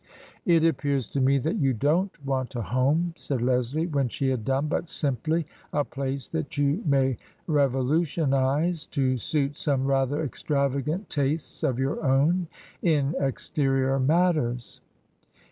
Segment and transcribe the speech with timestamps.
[0.45, 4.43] "It appears to me that you don't want a home," said Leslie, when she had
[4.43, 11.61] done," but simply a place that you may revolutionize to suit some rather extravagant tastes
[11.61, 12.47] of your own
[12.81, 14.81] in exterior matters."